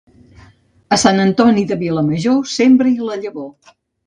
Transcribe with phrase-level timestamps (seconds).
[0.97, 3.49] A Sant Antoni de Vilamajor sembra-hi la llavor